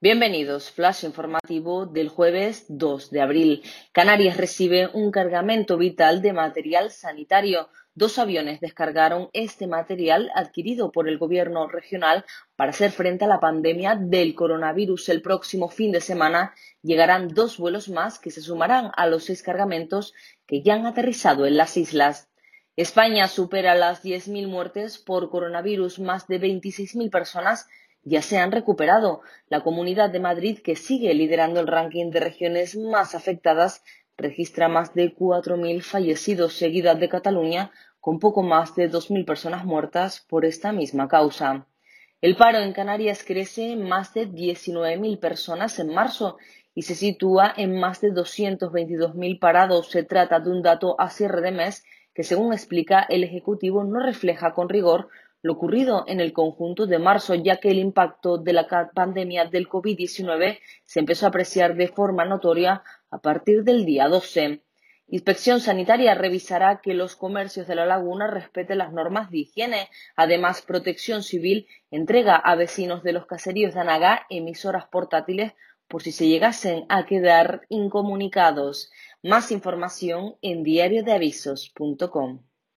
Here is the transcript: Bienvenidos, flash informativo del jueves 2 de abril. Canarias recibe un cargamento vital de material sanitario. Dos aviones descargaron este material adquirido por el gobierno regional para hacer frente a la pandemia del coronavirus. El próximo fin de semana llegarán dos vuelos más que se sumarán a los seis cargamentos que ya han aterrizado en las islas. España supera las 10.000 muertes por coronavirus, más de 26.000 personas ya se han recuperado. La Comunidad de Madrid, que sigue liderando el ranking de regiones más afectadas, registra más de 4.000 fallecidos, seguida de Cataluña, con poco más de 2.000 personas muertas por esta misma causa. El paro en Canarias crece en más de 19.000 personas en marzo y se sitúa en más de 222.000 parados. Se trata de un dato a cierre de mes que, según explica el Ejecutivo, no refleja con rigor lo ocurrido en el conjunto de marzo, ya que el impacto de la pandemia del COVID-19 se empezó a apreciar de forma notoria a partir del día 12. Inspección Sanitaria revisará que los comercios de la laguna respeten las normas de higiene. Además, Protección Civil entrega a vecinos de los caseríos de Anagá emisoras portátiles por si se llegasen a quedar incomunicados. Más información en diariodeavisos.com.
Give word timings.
Bienvenidos, 0.00 0.70
flash 0.70 1.02
informativo 1.02 1.84
del 1.84 2.08
jueves 2.08 2.66
2 2.68 3.10
de 3.10 3.20
abril. 3.20 3.62
Canarias 3.90 4.36
recibe 4.36 4.86
un 4.86 5.10
cargamento 5.10 5.76
vital 5.76 6.22
de 6.22 6.32
material 6.32 6.92
sanitario. 6.92 7.68
Dos 7.96 8.20
aviones 8.20 8.60
descargaron 8.60 9.28
este 9.32 9.66
material 9.66 10.30
adquirido 10.36 10.92
por 10.92 11.08
el 11.08 11.18
gobierno 11.18 11.66
regional 11.66 12.24
para 12.54 12.70
hacer 12.70 12.92
frente 12.92 13.24
a 13.24 13.28
la 13.28 13.40
pandemia 13.40 13.96
del 13.96 14.36
coronavirus. 14.36 15.08
El 15.08 15.20
próximo 15.20 15.68
fin 15.68 15.90
de 15.90 16.00
semana 16.00 16.54
llegarán 16.80 17.26
dos 17.26 17.58
vuelos 17.58 17.88
más 17.88 18.20
que 18.20 18.30
se 18.30 18.40
sumarán 18.40 18.92
a 18.96 19.08
los 19.08 19.24
seis 19.24 19.42
cargamentos 19.42 20.14
que 20.46 20.62
ya 20.62 20.74
han 20.74 20.86
aterrizado 20.86 21.44
en 21.44 21.56
las 21.56 21.76
islas. 21.76 22.30
España 22.76 23.26
supera 23.26 23.74
las 23.74 24.04
10.000 24.04 24.46
muertes 24.46 24.98
por 24.98 25.28
coronavirus, 25.28 25.98
más 25.98 26.28
de 26.28 26.40
26.000 26.40 27.10
personas 27.10 27.66
ya 28.08 28.22
se 28.22 28.38
han 28.38 28.52
recuperado. 28.52 29.20
La 29.48 29.60
Comunidad 29.60 30.10
de 30.10 30.20
Madrid, 30.20 30.58
que 30.62 30.76
sigue 30.76 31.14
liderando 31.14 31.60
el 31.60 31.66
ranking 31.66 32.10
de 32.10 32.20
regiones 32.20 32.76
más 32.76 33.14
afectadas, 33.14 33.82
registra 34.16 34.68
más 34.68 34.94
de 34.94 35.14
4.000 35.14 35.82
fallecidos, 35.82 36.54
seguida 36.54 36.94
de 36.94 37.08
Cataluña, 37.08 37.70
con 38.00 38.18
poco 38.18 38.42
más 38.42 38.74
de 38.74 38.90
2.000 38.90 39.24
personas 39.24 39.64
muertas 39.64 40.24
por 40.28 40.44
esta 40.44 40.72
misma 40.72 41.08
causa. 41.08 41.66
El 42.20 42.34
paro 42.36 42.58
en 42.58 42.72
Canarias 42.72 43.22
crece 43.24 43.72
en 43.72 43.88
más 43.88 44.12
de 44.14 44.28
19.000 44.28 45.20
personas 45.20 45.78
en 45.78 45.94
marzo 45.94 46.36
y 46.74 46.82
se 46.82 46.94
sitúa 46.94 47.52
en 47.56 47.78
más 47.78 48.00
de 48.00 48.12
222.000 48.12 49.38
parados. 49.38 49.90
Se 49.90 50.02
trata 50.02 50.40
de 50.40 50.50
un 50.50 50.62
dato 50.62 51.00
a 51.00 51.10
cierre 51.10 51.40
de 51.42 51.52
mes 51.52 51.84
que, 52.14 52.24
según 52.24 52.52
explica 52.52 53.06
el 53.08 53.22
Ejecutivo, 53.22 53.84
no 53.84 54.00
refleja 54.00 54.52
con 54.52 54.68
rigor 54.68 55.08
lo 55.42 55.52
ocurrido 55.52 56.04
en 56.06 56.20
el 56.20 56.32
conjunto 56.32 56.86
de 56.86 56.98
marzo, 56.98 57.34
ya 57.34 57.58
que 57.58 57.70
el 57.70 57.78
impacto 57.78 58.38
de 58.38 58.52
la 58.52 58.66
pandemia 58.94 59.44
del 59.44 59.68
COVID-19 59.68 60.58
se 60.84 61.00
empezó 61.00 61.26
a 61.26 61.28
apreciar 61.28 61.76
de 61.76 61.88
forma 61.88 62.24
notoria 62.24 62.82
a 63.10 63.18
partir 63.18 63.62
del 63.62 63.84
día 63.84 64.08
12. 64.08 64.62
Inspección 65.10 65.60
Sanitaria 65.60 66.14
revisará 66.14 66.80
que 66.82 66.92
los 66.92 67.16
comercios 67.16 67.66
de 67.66 67.74
la 67.74 67.86
laguna 67.86 68.26
respeten 68.26 68.78
las 68.78 68.92
normas 68.92 69.30
de 69.30 69.38
higiene. 69.38 69.88
Además, 70.16 70.60
Protección 70.60 71.22
Civil 71.22 71.66
entrega 71.90 72.36
a 72.36 72.56
vecinos 72.56 73.02
de 73.02 73.12
los 73.12 73.24
caseríos 73.24 73.72
de 73.72 73.80
Anagá 73.80 74.26
emisoras 74.28 74.86
portátiles 74.86 75.54
por 75.88 76.02
si 76.02 76.12
se 76.12 76.28
llegasen 76.28 76.84
a 76.90 77.06
quedar 77.06 77.62
incomunicados. 77.70 78.90
Más 79.22 79.50
información 79.50 80.36
en 80.42 80.62
diariodeavisos.com. 80.62 82.42